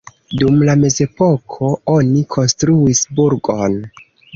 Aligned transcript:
Dum 0.41 0.55
la 0.69 0.75
mezepoko 0.83 1.71
oni 1.99 2.27
konstruis 2.39 3.07
burgon. 3.21 3.83